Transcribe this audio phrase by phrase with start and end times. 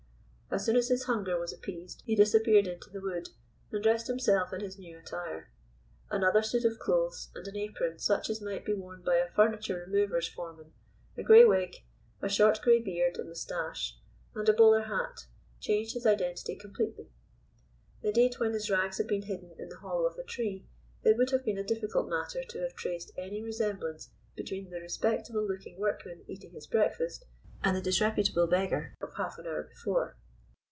[0.53, 3.29] As soon as his hunger was appeased he disappeared into the wood,
[3.71, 5.49] and dressed himself in his new attire.
[6.09, 9.77] Another suit of clothes, and an apron such as might be worn by a furniture
[9.87, 10.73] remover's foreman,
[11.15, 11.75] a grey wig,
[12.21, 13.97] a short grey beard and moustache,
[14.35, 15.21] and a bowler hat,
[15.61, 17.07] changed his identity completely;
[18.01, 20.67] indeed, when his rags had been hidden in the hollow of a tree
[21.01, 25.47] it would have been a difficult matter to have traced any resemblance between the respectable
[25.47, 27.23] looking workman eating his breakfast
[27.63, 30.17] and the disreputable beggar of half an hour before.